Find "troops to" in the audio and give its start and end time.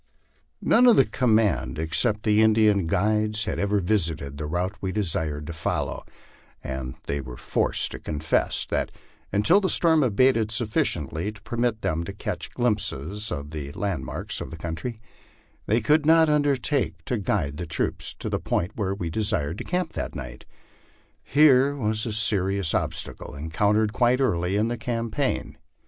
17.67-18.27